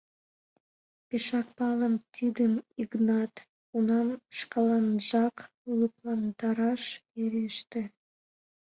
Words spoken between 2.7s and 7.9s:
Йыгнат,— унам шкаланжак лыпландараш вереште.